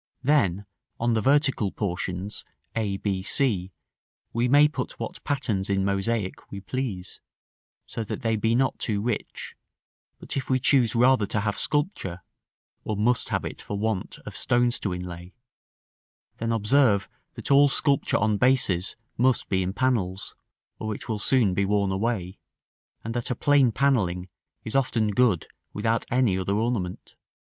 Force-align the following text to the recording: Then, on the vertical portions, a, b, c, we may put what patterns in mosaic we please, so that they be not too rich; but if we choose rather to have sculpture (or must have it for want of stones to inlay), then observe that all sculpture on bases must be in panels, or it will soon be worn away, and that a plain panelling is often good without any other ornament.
Then, 0.23 0.65
on 0.99 1.13
the 1.13 1.21
vertical 1.21 1.71
portions, 1.71 2.43
a, 2.75 2.97
b, 2.97 3.21
c, 3.21 3.71
we 4.33 4.47
may 4.47 4.67
put 4.67 4.99
what 4.99 5.23
patterns 5.23 5.69
in 5.69 5.85
mosaic 5.85 6.51
we 6.51 6.59
please, 6.59 7.21
so 7.85 8.03
that 8.05 8.21
they 8.21 8.35
be 8.35 8.55
not 8.55 8.79
too 8.79 8.99
rich; 8.99 9.55
but 10.17 10.35
if 10.35 10.49
we 10.49 10.57
choose 10.59 10.95
rather 10.95 11.27
to 11.27 11.41
have 11.41 11.55
sculpture 11.55 12.23
(or 12.83 12.97
must 12.97 13.29
have 13.29 13.45
it 13.45 13.61
for 13.61 13.77
want 13.77 14.17
of 14.25 14.35
stones 14.35 14.79
to 14.79 14.91
inlay), 14.91 15.33
then 16.37 16.51
observe 16.51 17.07
that 17.35 17.51
all 17.51 17.69
sculpture 17.69 18.17
on 18.17 18.37
bases 18.37 18.95
must 19.19 19.49
be 19.49 19.61
in 19.61 19.71
panels, 19.71 20.33
or 20.79 20.95
it 20.95 21.07
will 21.07 21.19
soon 21.19 21.53
be 21.53 21.63
worn 21.63 21.91
away, 21.91 22.39
and 23.03 23.13
that 23.13 23.29
a 23.29 23.35
plain 23.35 23.71
panelling 23.71 24.29
is 24.65 24.75
often 24.75 25.11
good 25.11 25.45
without 25.75 26.05
any 26.09 26.39
other 26.39 26.55
ornament. 26.55 27.15